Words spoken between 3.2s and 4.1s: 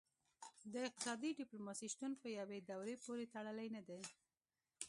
تړلی نه دی